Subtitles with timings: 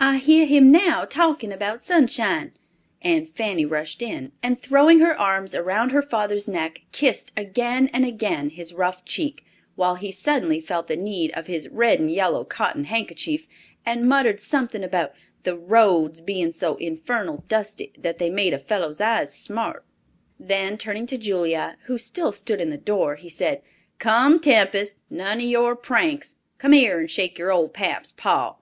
[0.00, 2.50] I hear him now talking about Sunshine,"
[3.02, 8.04] and Fanny rushed in, and throwing her arms around her father's neck, kissed again and
[8.04, 9.44] again his rough cheek,
[9.76, 13.46] while he suddenly felt the need of his red and yellow cotton handkerchief,
[13.86, 15.12] and muttered something about
[15.44, 19.84] the "roads" being so infernal dusty that they made a fellow's eyes smart!
[20.36, 23.62] Then turning to Julia, who still stood in the door, he said,
[24.00, 26.34] "Come, Tempest, none of your pranks!
[26.58, 28.56] Come here and shake your old pap's paw.